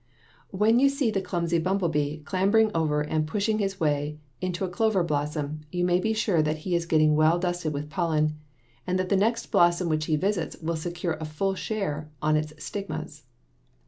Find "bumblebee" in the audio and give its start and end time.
1.59-2.23